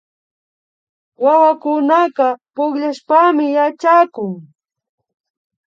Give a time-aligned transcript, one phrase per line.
[1.23, 4.31] Wawakunaka pukllashpami yachakun